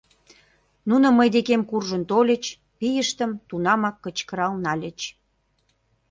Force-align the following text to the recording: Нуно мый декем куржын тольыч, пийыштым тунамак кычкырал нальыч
Нуно 0.89 1.07
мый 1.17 1.29
декем 1.35 1.61
куржын 1.69 2.03
тольыч, 2.09 2.43
пийыштым 2.79 3.31
тунамак 3.47 3.95
кычкырал 4.03 4.53
нальыч 4.65 4.99